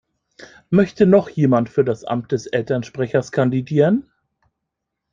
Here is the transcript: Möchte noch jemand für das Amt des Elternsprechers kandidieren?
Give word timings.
Möchte 0.71 1.05
noch 1.05 1.29
jemand 1.29 1.69
für 1.69 1.83
das 1.85 2.03
Amt 2.05 2.31
des 2.31 2.47
Elternsprechers 2.47 3.31
kandidieren? 3.31 4.09